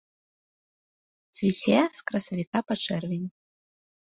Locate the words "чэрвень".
2.89-3.27